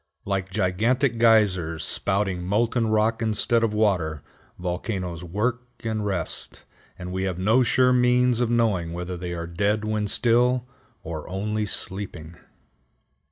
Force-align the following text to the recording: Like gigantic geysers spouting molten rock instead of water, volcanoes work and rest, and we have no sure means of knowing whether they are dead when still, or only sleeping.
Like 0.25 0.49
gigantic 0.49 1.19
geysers 1.19 1.85
spouting 1.85 2.41
molten 2.43 2.87
rock 2.87 3.21
instead 3.21 3.63
of 3.63 3.71
water, 3.71 4.23
volcanoes 4.57 5.23
work 5.23 5.67
and 5.81 6.03
rest, 6.03 6.63
and 6.97 7.11
we 7.11 7.25
have 7.25 7.37
no 7.37 7.61
sure 7.61 7.93
means 7.93 8.39
of 8.39 8.49
knowing 8.49 8.93
whether 8.93 9.15
they 9.15 9.35
are 9.35 9.45
dead 9.45 9.85
when 9.85 10.07
still, 10.07 10.65
or 11.03 11.29
only 11.29 11.67
sleeping. 11.67 12.35